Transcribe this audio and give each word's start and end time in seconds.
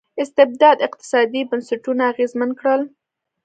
استبداد 0.21 0.77
اقتصادي 0.87 1.41
بنسټونه 1.49 2.03
اغېزمن 2.11 2.49
کړل. 2.59 2.81